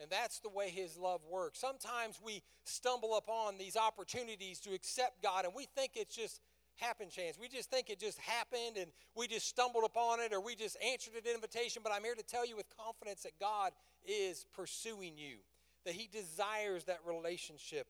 [0.00, 1.60] And that's the way his love works.
[1.60, 6.40] Sometimes we stumble upon these opportunities to accept God and we think it's just
[6.76, 7.38] happen chance.
[7.38, 10.76] We just think it just happened and we just stumbled upon it or we just
[10.84, 11.82] answered an invitation.
[11.84, 13.72] But I'm here to tell you with confidence that God
[14.04, 15.36] is pursuing you,
[15.84, 17.86] that he desires that relationship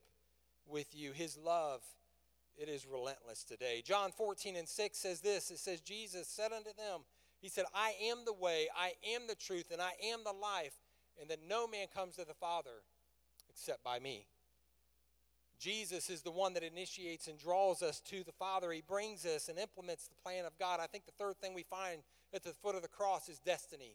[0.66, 1.12] with you.
[1.12, 1.80] His love
[2.56, 3.82] it is relentless today.
[3.84, 7.00] John 14 and 6 says this it says, Jesus said unto them,
[7.44, 10.72] He said, I am the way, I am the truth, and I am the life,
[11.20, 12.70] and that no man comes to the Father
[13.50, 14.24] except by me.
[15.60, 18.72] Jesus is the one that initiates and draws us to the Father.
[18.72, 20.80] He brings us and implements the plan of God.
[20.80, 22.00] I think the third thing we find
[22.32, 23.94] at the foot of the cross is destiny.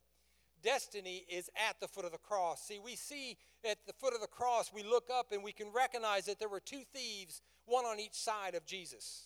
[0.62, 2.62] Destiny is at the foot of the cross.
[2.62, 3.36] See, we see
[3.68, 6.50] at the foot of the cross, we look up and we can recognize that there
[6.50, 9.24] were two thieves one on each side of Jesus.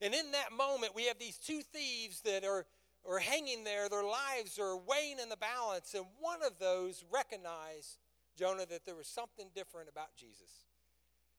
[0.00, 2.66] And in that moment, we have these two thieves that are,
[3.08, 3.88] are hanging there.
[3.88, 5.94] Their lives are weighing in the balance.
[5.94, 7.98] And one of those recognized,
[8.38, 10.66] Jonah, that there was something different about Jesus.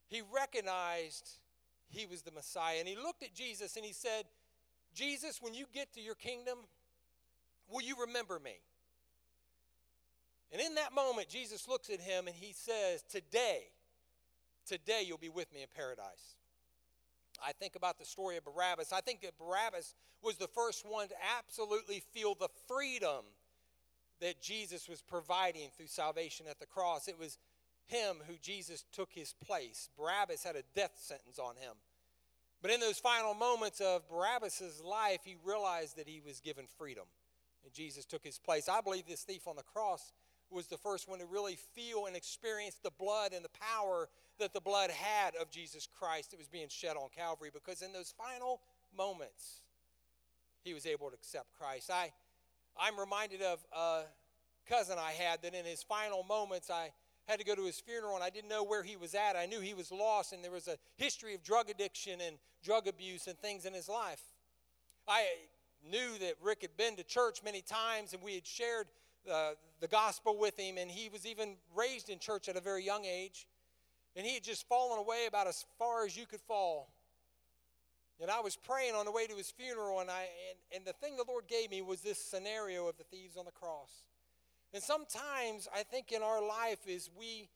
[0.08, 1.30] He recognized
[1.90, 2.78] he was the Messiah.
[2.80, 4.26] And he looked at Jesus and he said,
[4.94, 6.58] Jesus, when you get to your kingdom,
[7.70, 8.60] will you remember me?
[10.52, 13.68] And in that moment, Jesus looks at him and he says, Today,
[14.66, 16.36] Today you'll be with me in paradise.
[17.44, 18.94] I think about the story of Barabbas.
[18.94, 23.26] I think that Barabbas was the first one to absolutely feel the freedom
[24.20, 27.08] that Jesus was providing through salvation at the cross.
[27.08, 27.40] It was
[27.86, 29.90] him who Jesus took his place.
[29.98, 31.74] Barabbas had a death sentence on him.
[32.62, 37.06] But in those final moments of Barabbas' life, he realized that he was given freedom.
[37.64, 38.70] And Jesus took his place.
[38.70, 40.14] I believe this thief on the cross
[40.52, 44.10] was the first one to really feel and experience the blood and the power
[44.40, 47.94] that the blood had of Jesus Christ that was being shed on Calvary because in
[47.94, 48.62] those final
[48.96, 49.62] moments,
[50.64, 51.90] he was able to accept Christ.
[51.92, 52.12] I,
[52.80, 54.02] I'm reminded of a
[54.68, 56.92] cousin I had that in his final moments, I
[57.28, 59.36] had to go to his funeral and I didn't know where he was at.
[59.36, 62.88] I knew he was lost and there was a history of drug addiction and drug
[62.88, 64.22] abuse and things in his life.
[65.08, 65.26] I
[65.90, 68.88] knew that Rick had been to church many times and we had shared
[69.30, 72.84] uh, the gospel with him, and he was even raised in church at a very
[72.84, 73.48] young age.
[74.16, 76.92] And he had just fallen away about as far as you could fall.
[78.22, 80.94] And I was praying on the way to his funeral, and, I, and, and the
[80.94, 84.04] thing the Lord gave me was this scenario of the thieves on the cross.
[84.74, 87.50] And sometimes I think in our life is we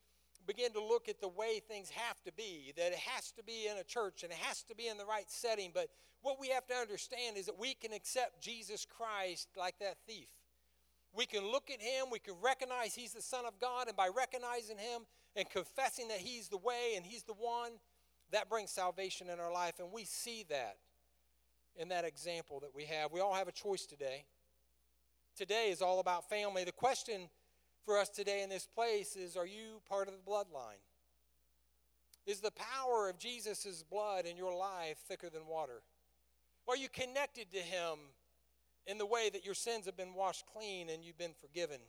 [0.46, 3.68] begin to look at the way things have to be, that it has to be
[3.70, 5.70] in a church and it has to be in the right setting.
[5.72, 5.88] But
[6.22, 10.28] what we have to understand is that we can accept Jesus Christ like that thief.
[11.16, 14.08] We can look at him, we can recognize he's the Son of God, and by
[14.14, 15.02] recognizing him
[15.34, 17.72] and confessing that he's the way and he's the one,
[18.32, 19.74] that brings salvation in our life.
[19.78, 20.76] And we see that
[21.76, 23.12] in that example that we have.
[23.12, 24.24] We all have a choice today.
[25.36, 26.64] Today is all about family.
[26.64, 27.28] The question
[27.84, 30.80] for us today in this place is Are you part of the bloodline?
[32.26, 35.82] Is the power of Jesus' blood in your life thicker than water?
[36.68, 37.98] Are you connected to him
[38.86, 41.80] in the way that your sins have been washed clean and you've been forgiven.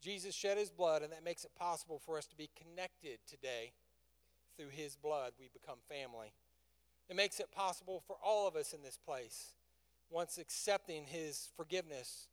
[0.00, 3.72] Jesus shed his blood, and that makes it possible for us to be connected today.
[4.56, 6.32] Through his blood, we become family.
[7.08, 9.54] It makes it possible for all of us in this place,
[10.10, 12.28] once accepting his forgiveness,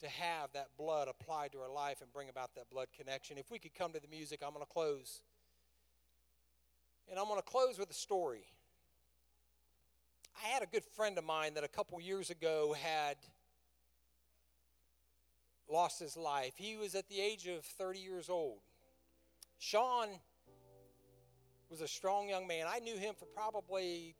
[0.00, 3.38] to have that blood applied to our life and bring about that blood connection.
[3.38, 5.22] If we could come to the music, I'm going to close.
[7.10, 8.44] And I'm going to close with a story.
[10.42, 13.16] I had a good friend of mine that a couple years ago had
[15.70, 16.54] lost his life.
[16.56, 18.58] He was at the age of 30 years old.
[19.58, 20.08] Sean
[21.70, 22.66] was a strong young man.
[22.68, 24.14] I knew him for probably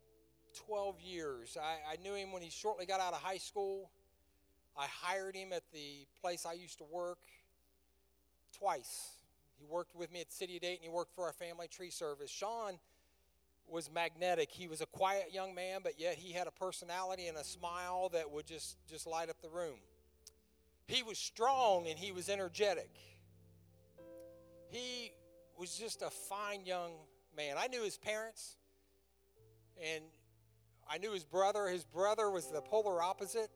[0.67, 1.57] 12 years.
[1.61, 3.91] I, I, knew him when he shortly got out of high school.
[4.77, 7.19] I hired him at the place I used to work
[8.57, 9.11] twice.
[9.57, 10.83] He worked with me at City of Dayton.
[10.83, 12.29] He worked for our family tree service.
[12.29, 12.79] Sean
[13.69, 14.49] was magnetic.
[14.51, 18.09] He was a quiet young man, but yet he had a personality and a smile
[18.13, 19.77] that would just, just light up the room.
[20.87, 22.89] He was strong and he was energetic.
[24.69, 25.11] He
[25.57, 26.91] was just a fine young
[27.35, 27.55] man.
[27.57, 28.57] I knew his parents.
[29.81, 30.03] And
[30.89, 31.67] I knew his brother.
[31.67, 33.49] His brother was the polar opposite.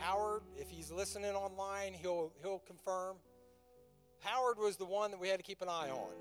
[0.00, 3.16] Howard, if he's listening online, he'll he'll confirm.
[4.20, 6.12] Howard was the one that we had to keep an eye on,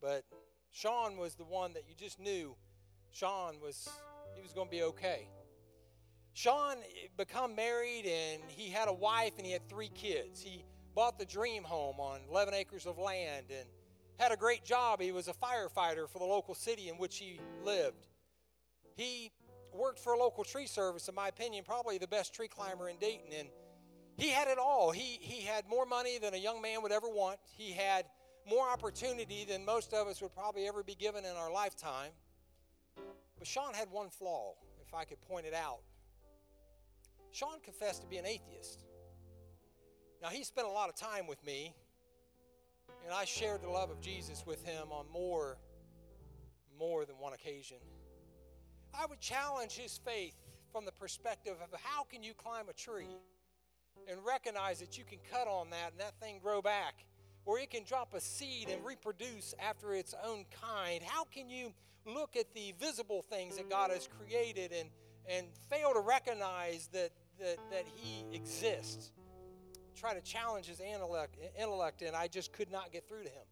[0.00, 0.24] but
[0.70, 2.54] Sean was the one that you just knew.
[3.16, 3.88] Sean was
[4.34, 5.26] he was going to be okay.
[6.34, 10.42] Sean eh, become married and he had a wife and he had three kids.
[10.42, 13.66] He bought the dream home on 11 acres of land and
[14.18, 15.00] had a great job.
[15.00, 18.06] He was a firefighter for the local city in which he lived.
[18.96, 19.32] He
[19.72, 22.98] worked for a local tree service, in my opinion, probably the best tree climber in
[22.98, 23.32] Dayton.
[23.38, 23.48] And
[24.18, 24.90] he had it all.
[24.90, 27.38] He, he had more money than a young man would ever want.
[27.56, 28.04] He had
[28.46, 32.10] more opportunity than most of us would probably ever be given in our lifetime.
[33.46, 34.54] But Sean had one flaw,
[34.84, 35.78] if I could point it out.
[37.30, 38.84] Sean confessed to be an atheist.
[40.20, 41.72] Now, he spent a lot of time with me,
[43.04, 45.58] and I shared the love of Jesus with him on more,
[46.76, 47.76] more than one occasion.
[48.92, 50.34] I would challenge his faith
[50.72, 53.16] from the perspective of how can you climb a tree
[54.10, 57.04] and recognize that you can cut on that and that thing grow back,
[57.46, 61.02] or it can drop a seed and reproduce after its own kind.
[61.02, 61.72] How can you
[62.04, 64.90] look at the visible things that God has created and,
[65.28, 69.12] and fail to recognize that that, that he exists.
[69.94, 73.46] Try to challenge his intellect, intellect, and I just could not get through to him.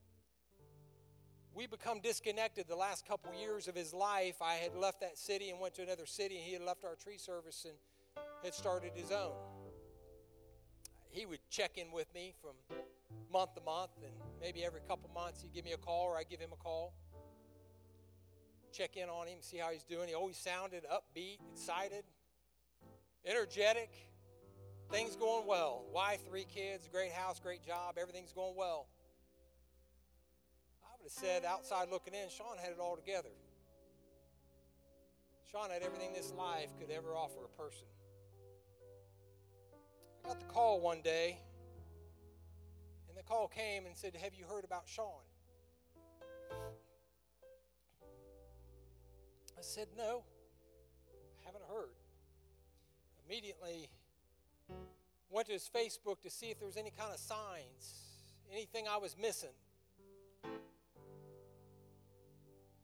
[1.54, 4.36] We become disconnected the last couple years of his life.
[4.42, 6.96] I had left that city and went to another city, and he had left our
[6.96, 7.74] tree service and
[8.42, 9.32] had started his own.
[11.10, 12.52] He would check in with me from
[13.34, 16.30] month to month, and maybe every couple months he'd give me a call or I'd
[16.30, 16.94] give him a call.
[18.72, 20.08] Check in on him, see how he's doing.
[20.08, 22.04] He always sounded upbeat, excited
[23.26, 23.90] energetic,
[24.90, 25.84] things going well.
[25.92, 28.86] Wife, three kids, great house, great job, everything's going well.
[30.84, 33.30] I would have said, outside looking in, Sean had it all together.
[35.50, 37.86] Sean had everything this life could ever offer a person.
[40.24, 41.38] I got the call one day,
[43.24, 45.22] the call came and said, Have you heard about Sean?
[49.56, 50.24] I said, No,
[51.42, 51.90] I haven't heard
[53.26, 53.88] immediately
[55.30, 57.94] went to his Facebook to see if there was any kind of signs,
[58.52, 59.54] anything I was missing.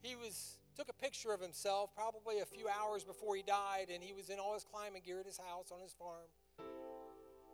[0.02, 4.02] He was took a picture of himself probably a few hours before he died, and
[4.02, 6.24] he was in all his climbing gear at his house on his farm.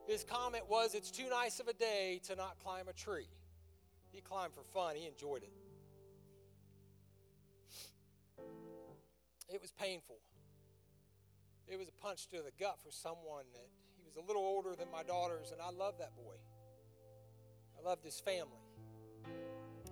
[0.06, 3.28] His comment was, It's too nice of a day to not climb a tree.
[4.12, 5.52] He climbed for fun, he enjoyed it.
[9.52, 10.16] It was painful
[11.68, 13.66] it was a punch to the gut for someone that
[13.96, 16.34] he was a little older than my daughters, and I loved that boy.
[17.78, 18.62] I loved his family.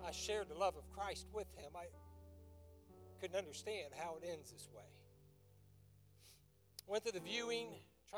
[0.05, 1.71] I shared the love of Christ with him.
[1.75, 1.85] I
[3.19, 4.83] couldn't understand how it ends this way.
[6.87, 7.67] Went to the viewing,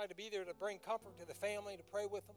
[0.05, 2.35] to be there to bring comfort to the family, to pray with them.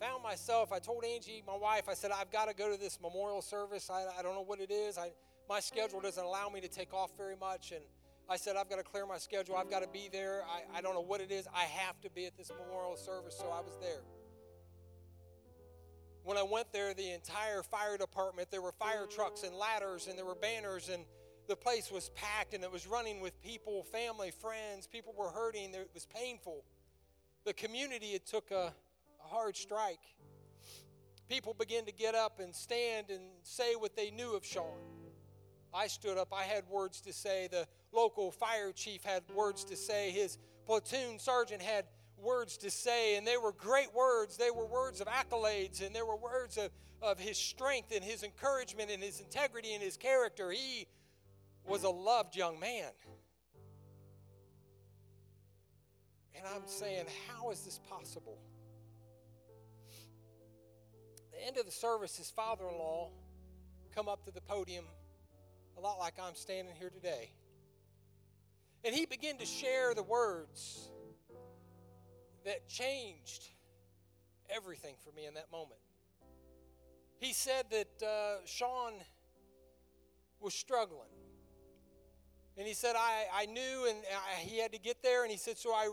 [0.00, 2.98] Found myself, I told Angie, my wife, I said, I've got to go to this
[3.00, 3.90] memorial service.
[3.90, 4.98] I, I don't know what it is.
[4.98, 5.10] I,
[5.48, 7.72] my schedule doesn't allow me to take off very much.
[7.72, 7.82] And
[8.28, 9.56] I said, I've got to clear my schedule.
[9.56, 10.42] I've got to be there.
[10.44, 11.48] I, I don't know what it is.
[11.54, 14.02] I have to be at this memorial service, so I was there.
[16.22, 20.18] When I went there, the entire fire department, there were fire trucks and ladders, and
[20.18, 21.04] there were banners, and
[21.48, 24.86] the place was packed, and it was running with people, family, friends.
[24.86, 25.72] People were hurting.
[25.74, 26.62] It was painful.
[27.44, 28.72] The community had took a,
[29.24, 30.02] a hard strike.
[31.28, 34.78] People began to get up and stand and say what they knew of Sean.
[35.72, 36.32] I stood up.
[36.32, 37.48] I had words to say.
[37.50, 40.10] The local fire chief had words to say.
[40.10, 41.86] His platoon sergeant had
[42.18, 44.36] words to say, and they were great words.
[44.36, 48.22] They were words of accolades, and there were words of, of his strength and his
[48.22, 50.50] encouragement and his integrity and his character.
[50.50, 50.86] He
[51.68, 52.90] was a loved young man.
[56.34, 58.38] And I'm saying, how is this possible?
[61.38, 63.10] the end of the service, his father in law
[63.94, 64.84] come up to the podium
[65.76, 67.30] a lot like I'm standing here today.
[68.84, 70.90] And he began to share the words
[72.44, 73.50] that changed
[74.50, 75.80] everything for me in that moment.
[77.20, 78.94] He said that uh, Sean
[80.40, 81.08] was struggling.
[82.58, 85.22] And he said, I, I knew and I, he had to get there.
[85.22, 85.90] And he said, So I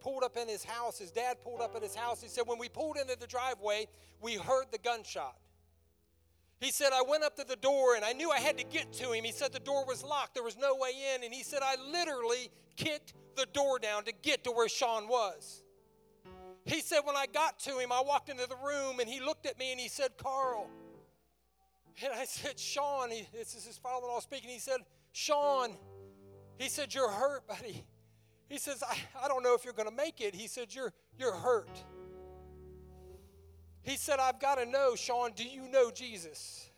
[0.00, 0.98] pulled up in his house.
[0.98, 2.22] His dad pulled up at his house.
[2.22, 3.86] He said, When we pulled into the driveway,
[4.20, 5.36] we heard the gunshot.
[6.60, 8.92] He said, I went up to the door and I knew I had to get
[8.92, 9.24] to him.
[9.24, 11.24] He said the door was locked, there was no way in.
[11.24, 15.62] And he said, I literally kicked the door down to get to where Sean was.
[16.64, 19.46] He said, when I got to him, I walked into the room and he looked
[19.46, 20.68] at me and he said, Carl.
[22.04, 24.48] And I said, Sean, he, this is his father in law speaking.
[24.48, 24.78] He said,
[25.10, 25.76] Sean,
[26.58, 27.84] He said, You're hurt, buddy.
[28.48, 30.34] He says, I, I don't know if you're going to make it.
[30.34, 31.70] He said, You're, you're hurt.
[33.82, 36.68] He said, I've got to know, Sean, do you know Jesus?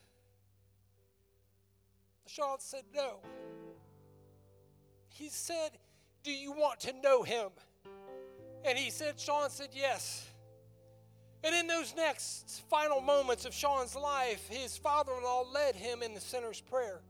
[2.26, 3.18] Sean said, No.
[5.08, 5.70] He said,
[6.22, 7.50] Do you want to know him?
[8.64, 10.28] And he said, Sean said, Yes.
[11.44, 16.02] And in those next final moments of Sean's life, his father in law led him
[16.02, 17.02] in the sinner's prayer.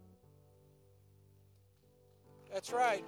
[2.55, 3.05] That's right.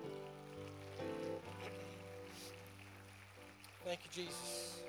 [3.84, 4.80] Thank you, Jesus.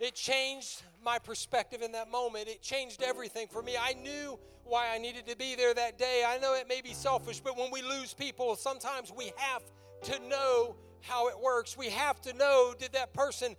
[0.00, 2.48] It changed my perspective in that moment.
[2.48, 3.76] It changed everything for me.
[3.80, 6.24] I knew why I needed to be there that day.
[6.26, 9.62] I know it may be selfish, but when we lose people, sometimes we have
[10.02, 11.78] to know how it works.
[11.78, 13.54] We have to know did that person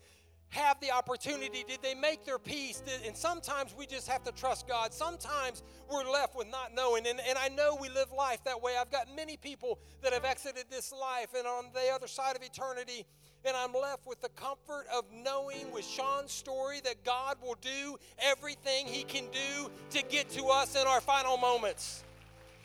[0.49, 1.63] have the opportunity?
[1.67, 2.81] Did they make their peace?
[2.85, 4.93] Did, and sometimes we just have to trust God.
[4.93, 7.05] Sometimes we're left with not knowing.
[7.05, 8.75] And, and I know we live life that way.
[8.79, 12.43] I've got many people that have exited this life and on the other side of
[12.43, 13.05] eternity,
[13.45, 17.97] and I'm left with the comfort of knowing with Sean's story that God will do
[18.19, 22.03] everything He can do to get to us in our final moments.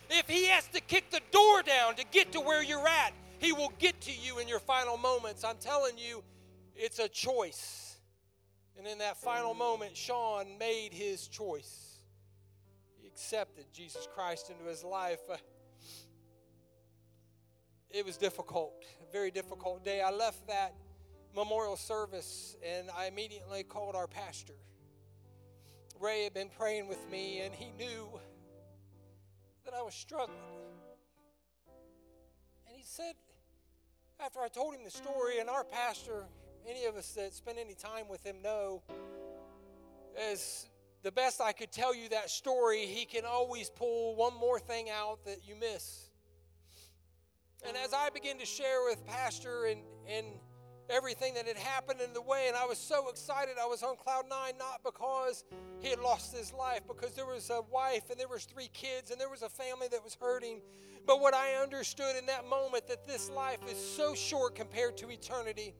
[0.09, 3.53] If He has to kick the door down to get to where you're at, He
[3.53, 5.45] will get to you in your final moments.
[5.45, 6.23] I'm telling you,
[6.77, 7.97] it's a choice.
[8.77, 11.99] And in that final moment, Sean made his choice.
[13.01, 15.21] He accepted Jesus Christ into his life.
[17.95, 20.01] It was difficult, a very difficult day.
[20.01, 20.73] I left that
[21.37, 24.55] memorial service and I immediately called our pastor.
[26.01, 28.09] Ray had been praying with me and he knew
[29.67, 30.39] that I was struggling.
[32.67, 33.13] And he said,
[34.19, 36.25] after I told him the story, and our pastor,
[36.69, 38.83] any of us that spend any time with him know,
[40.31, 40.67] as
[41.03, 44.89] the best I could tell you that story, he can always pull one more thing
[44.91, 46.11] out that you miss.
[47.67, 50.27] And as I began to share with Pastor and, and
[50.91, 53.97] everything that had happened in the way, and I was so excited, I was on
[53.97, 55.45] cloud nine, not because
[55.81, 59.11] he had lost his life, because there was a wife and there was three kids
[59.11, 60.61] and there was a family that was hurting.
[61.07, 65.11] But what I understood in that moment that this life is so short compared to
[65.11, 65.75] eternity.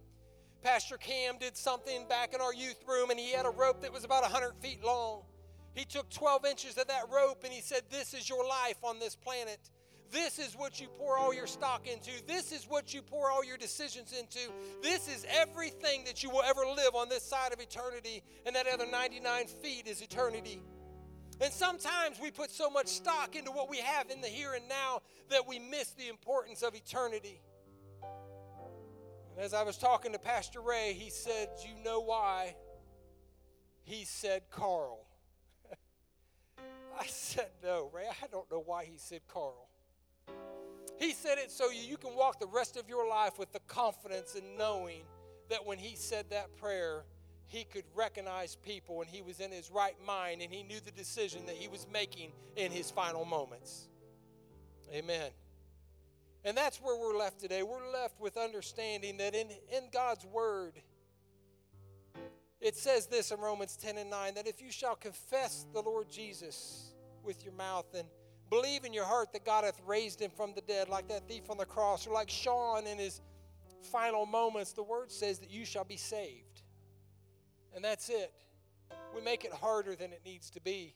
[0.63, 3.93] Pastor Cam did something back in our youth room, and he had a rope that
[3.93, 5.23] was about 100 feet long.
[5.75, 8.99] He took 12 inches of that rope and he said, This is your life on
[8.99, 9.59] this planet.
[10.11, 12.11] This is what you pour all your stock into.
[12.27, 14.53] This is what you pour all your decisions into.
[14.83, 18.67] This is everything that you will ever live on this side of eternity, and that
[18.67, 20.61] other 99 feet is eternity.
[21.41, 24.69] And sometimes we put so much stock into what we have in the here and
[24.69, 25.01] now
[25.31, 27.41] that we miss the importance of eternity.
[29.43, 32.55] As I was talking to Pastor Ray, he said, You know why?
[33.83, 35.05] He said, Carl.
[37.01, 39.69] I said, No, Ray, I don't know why he said Carl.
[41.01, 44.37] He said it so you can walk the rest of your life with the confidence
[44.37, 45.03] in knowing
[45.51, 47.03] that when he said that prayer,
[47.49, 50.93] he could recognize people and he was in his right mind and he knew the
[50.93, 53.89] decision that he was making in his final moments.
[54.95, 55.33] Amen.
[56.45, 57.63] And that's where we're left today.
[57.63, 60.75] We're left with understanding that in, in God's Word,
[62.61, 66.11] it says this in Romans 10 and 9 that if you shall confess the Lord
[66.11, 68.09] Jesus with your mouth and
[68.51, 71.49] believe in your heart that God hath raised him from the dead, like that thief
[71.49, 73.21] on the cross, or like Sean in his
[73.91, 76.63] final moments, the Word says that you shall be saved.
[77.75, 78.33] And that's it.
[79.15, 80.95] We make it harder than it needs to be.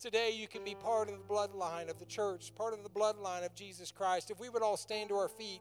[0.00, 3.44] Today, you can be part of the bloodline of the church, part of the bloodline
[3.44, 4.30] of Jesus Christ.
[4.30, 5.60] If we would all stand to our feet,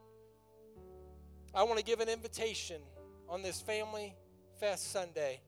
[1.55, 2.79] I want to give an invitation
[3.27, 4.15] on this Family
[4.59, 5.41] Fest Sunday.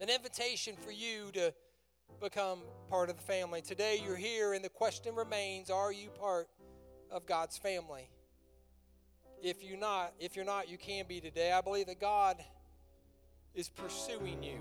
[0.00, 1.54] An invitation for you to
[2.20, 2.58] become
[2.88, 3.62] part of the family.
[3.62, 6.48] Today, you're here, and the question remains are you part
[7.08, 8.10] of God's family?
[9.40, 11.52] If you're not, if you're not, you can be today.
[11.52, 12.42] I believe that God
[13.54, 14.58] is pursuing you.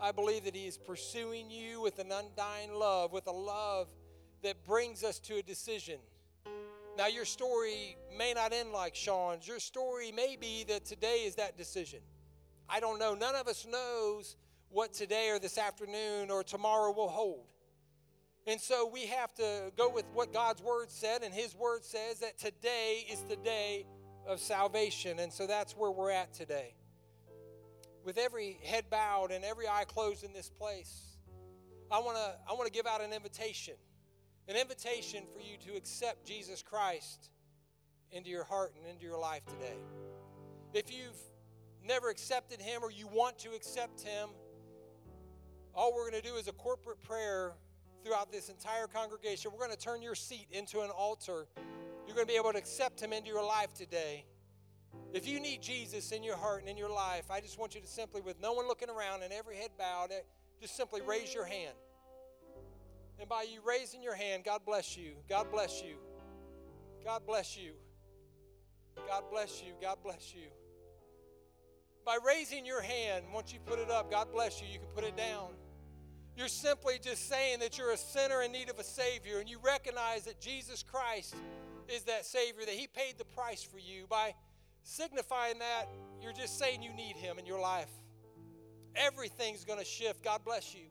[0.00, 3.88] I believe that He is pursuing you with an undying love, with a love
[4.42, 5.98] that brings us to a decision.
[6.96, 9.46] Now, your story may not end like Sean's.
[9.46, 12.00] Your story may be that today is that decision.
[12.68, 13.14] I don't know.
[13.14, 14.36] None of us knows
[14.68, 17.46] what today or this afternoon or tomorrow will hold.
[18.46, 22.20] And so we have to go with what God's word said, and His word says
[22.20, 23.84] that today is the day
[24.26, 25.18] of salvation.
[25.18, 26.74] And so that's where we're at today
[28.08, 31.18] with every head bowed and every eye closed in this place,
[31.90, 33.74] I want to I want to give out an invitation.
[34.48, 37.28] An invitation for you to accept Jesus Christ
[38.10, 39.76] into your heart and into your life today.
[40.72, 41.20] If you've
[41.86, 44.30] never accepted him or you want to accept him,
[45.74, 47.52] all we're going to do is a corporate prayer
[48.02, 49.50] throughout this entire congregation.
[49.52, 51.46] We're going to turn your seat into an altar.
[52.06, 54.24] You're going to be able to accept Him into your life today.
[55.12, 57.80] If you need Jesus in your heart and in your life, I just want you
[57.80, 60.20] to simply, with no one looking around and every head bowed, eh,
[60.60, 61.74] just simply raise your hand.
[63.18, 65.12] And by you raising your hand, God bless you.
[65.28, 65.96] God bless you.
[67.04, 67.72] God bless you.
[69.08, 69.72] God bless you.
[69.80, 70.48] God bless you.
[72.04, 75.04] By raising your hand, once you put it up, God bless you, you can put
[75.04, 75.50] it down.
[76.36, 79.58] You're simply just saying that you're a sinner in need of a Savior, and you
[79.62, 81.34] recognize that Jesus Christ
[81.88, 84.06] is that Savior, that He paid the price for you.
[84.08, 84.34] By
[84.88, 85.86] signifying that,
[86.20, 87.90] you're just saying you need Him in your life.
[88.96, 90.24] Everything's going to shift.
[90.24, 90.86] God bless you.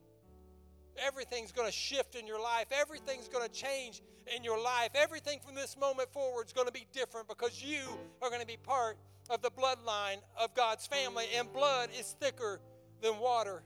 [1.06, 2.68] Everything's going to shift in your life.
[2.72, 4.02] Everything's going to change
[4.36, 4.90] in your life.
[4.96, 7.82] Everything from this moment forward is going to be different because you
[8.22, 8.98] are going to be part
[9.30, 12.62] of the bloodline of God's family, and blood is thicker
[13.02, 13.64] than water.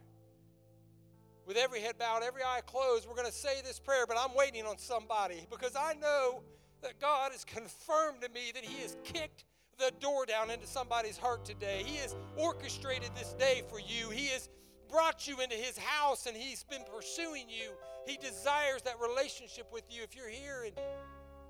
[1.45, 4.35] With every head bowed, every eye closed, we're going to say this prayer, but I'm
[4.35, 6.41] waiting on somebody because I know
[6.81, 9.43] that God has confirmed to me that He has kicked
[9.81, 11.81] the door down into somebody's heart today.
[11.83, 14.09] He has orchestrated this day for you.
[14.11, 14.47] He has
[14.89, 17.71] brought you into his house and he's been pursuing you.
[18.05, 20.03] He desires that relationship with you.
[20.03, 20.73] If you're here and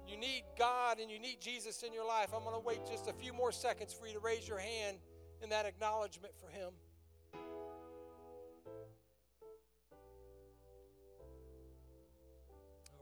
[0.07, 3.09] you need God and you need Jesus in your life, I'm going to wait just
[3.09, 4.97] a few more seconds for you to raise your hand
[5.43, 6.71] in that acknowledgement for him.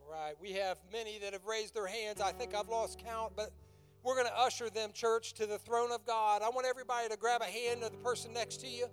[0.02, 2.20] All right, we have many that have raised their hands.
[2.20, 3.52] I think I've lost count, but
[4.02, 6.42] we're going to usher them, church, to the throne of God.
[6.42, 8.86] I want everybody to grab a hand of the person next to you.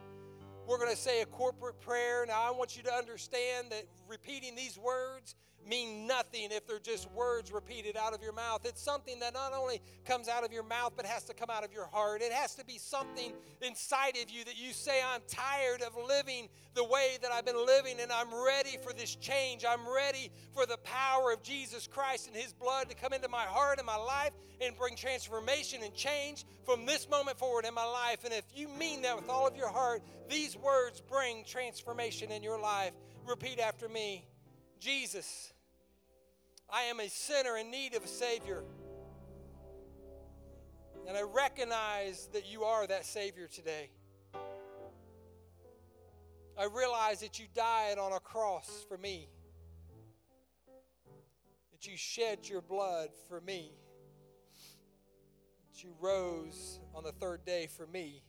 [0.68, 2.26] We're going to say a corporate prayer.
[2.28, 5.36] Now, I want you to understand that repeating these words
[5.68, 8.62] mean nothing if they're just words repeated out of your mouth.
[8.66, 11.64] It's something that not only comes out of your mouth, but has to come out
[11.64, 12.22] of your heart.
[12.22, 16.50] It has to be something inside of you that you say, I'm tired of living
[16.74, 19.66] the way that I've been living, and I'm ready for this change.
[19.68, 23.44] I'm ready for the power of Jesus Christ and His blood to come into my
[23.44, 27.86] heart and my life and bring transformation and change from this moment forward in my
[27.86, 28.24] life.
[28.24, 32.44] And if you mean that with all of your heart, these words bring transformation in
[32.44, 32.92] your life.
[33.26, 34.26] Repeat after me
[34.80, 35.54] Jesus
[36.70, 38.64] I am a sinner in need of a Savior.
[41.08, 43.90] And I recognize that you are that Savior today.
[46.60, 49.30] I realize that you died on a cross for me,
[51.72, 53.72] that you shed your blood for me,
[55.72, 58.24] that you rose on the third day for me.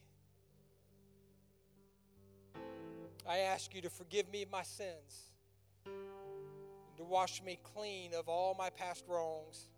[3.26, 5.32] I ask you to forgive me my sins
[6.98, 9.70] to wash me clean of all my past wrongs,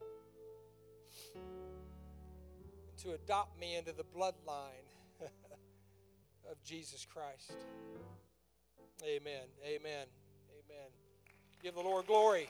[1.35, 4.89] and to adopt me into the bloodline
[6.51, 7.53] of Jesus Christ.
[9.05, 9.45] Amen.
[9.65, 10.07] Amen.
[10.49, 10.87] Amen.
[11.63, 12.49] Give the Lord glory.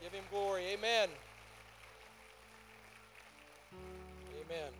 [0.00, 0.62] Give him glory.
[0.72, 1.08] Amen.
[4.44, 4.72] Amen.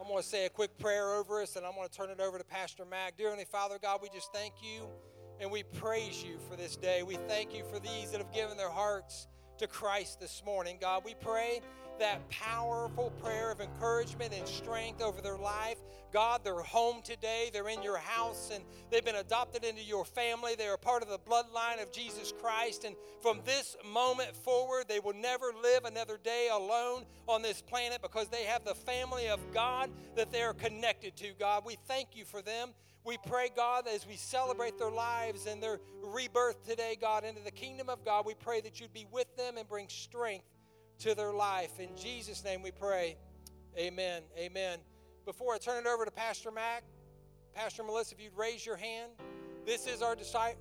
[0.00, 2.20] I'm going to say a quick prayer over us and I'm going to turn it
[2.20, 3.16] over to Pastor Mac.
[3.16, 4.88] Dear Heavenly Father, God, we just thank you.
[5.42, 7.02] And we praise you for this day.
[7.02, 9.26] We thank you for these that have given their hearts
[9.58, 10.78] to Christ this morning.
[10.80, 11.60] God, we pray
[11.98, 15.78] that powerful prayer of encouragement and strength over their life.
[16.12, 17.50] God, they're home today.
[17.52, 18.62] They're in your house and
[18.92, 20.54] they've been adopted into your family.
[20.56, 22.84] They are part of the bloodline of Jesus Christ.
[22.84, 28.00] And from this moment forward, they will never live another day alone on this planet
[28.00, 31.32] because they have the family of God that they are connected to.
[31.36, 32.70] God, we thank you for them.
[33.04, 37.50] We pray, God, as we celebrate their lives and their rebirth today, God, into the
[37.50, 40.44] kingdom of God, we pray that you'd be with them and bring strength
[41.00, 41.80] to their life.
[41.80, 43.16] In Jesus' name we pray.
[43.76, 44.22] Amen.
[44.38, 44.78] Amen.
[45.24, 46.84] Before I turn it over to Pastor Mac,
[47.54, 49.12] Pastor Melissa, if you'd raise your hand.
[49.66, 50.16] This is our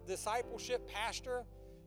[0.08, 1.44] discipleship pastor,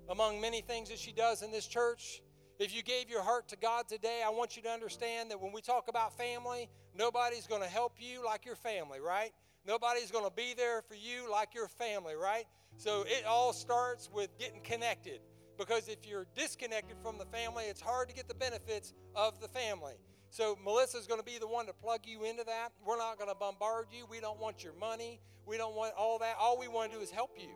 [0.08, 2.22] among many things that she does in this church.
[2.58, 5.52] If you gave your heart to God today, I want you to understand that when
[5.52, 9.32] we talk about family, nobody's going to help you like your family, right?
[9.66, 12.44] Nobody's going to be there for you like your family, right?
[12.76, 15.20] So it all starts with getting connected.
[15.56, 19.48] Because if you're disconnected from the family, it's hard to get the benefits of the
[19.48, 19.94] family.
[20.30, 22.70] So Melissa's going to be the one to plug you into that.
[22.84, 24.04] We're not going to bombard you.
[24.10, 25.20] We don't want your money.
[25.46, 26.34] We don't want all that.
[26.40, 27.50] All we want to do is help you.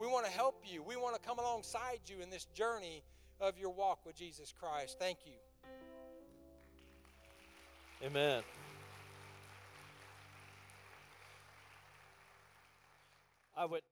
[0.00, 0.82] We want to help you.
[0.82, 3.04] We want to come alongside you in this journey
[3.40, 4.96] of your walk with Jesus Christ.
[4.98, 5.34] Thank you.
[8.04, 8.42] Amen.
[13.56, 13.82] I would